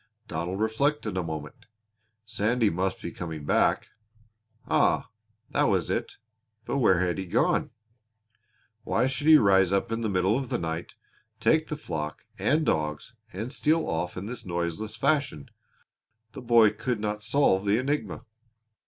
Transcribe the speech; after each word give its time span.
Donald 0.27 0.59
reflected 0.59 1.15
a 1.15 1.21
moment. 1.21 1.67
Sandy 2.25 2.71
must 2.71 3.03
be 3.03 3.11
coming 3.11 3.45
back. 3.45 3.89
Ah, 4.67 5.11
that 5.51 5.65
was 5.65 5.91
it! 5.91 6.17
But 6.65 6.79
where 6.79 7.01
had 7.01 7.19
he 7.19 7.27
gone? 7.27 7.69
Why 8.83 9.05
should 9.05 9.27
he 9.27 9.37
rise 9.37 9.71
up 9.71 9.91
in 9.91 10.01
the 10.01 10.09
middle 10.09 10.39
of 10.39 10.49
the 10.49 10.57
night, 10.57 10.95
take 11.39 11.67
the 11.67 11.77
flock 11.77 12.25
and 12.39 12.65
dogs, 12.65 13.13
and 13.31 13.53
steal 13.53 13.87
off 13.87 14.17
in 14.17 14.25
this 14.25 14.43
noiseless 14.43 14.95
fashion? 14.95 15.51
The 16.33 16.41
boy 16.41 16.71
could 16.71 16.99
not 16.99 17.21
solve 17.21 17.63
the 17.63 17.77
enigma. 17.77 18.25